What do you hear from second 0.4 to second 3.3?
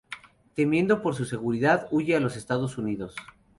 Temiendo por su seguridad, huye a los Estados Unidos.